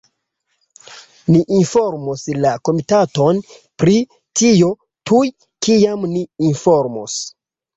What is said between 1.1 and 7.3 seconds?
Ni informos la komitaton pri tio tuj, kiam ni povos.